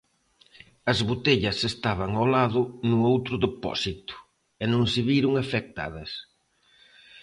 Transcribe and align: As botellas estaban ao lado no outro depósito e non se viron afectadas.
As 0.91 0.99
botellas 1.09 1.59
estaban 1.71 2.11
ao 2.15 2.27
lado 2.35 2.61
no 2.89 2.97
outro 3.13 3.35
depósito 3.45 4.15
e 4.63 4.65
non 4.73 4.83
se 4.91 5.01
viron 5.09 5.33
afectadas. 5.43 6.11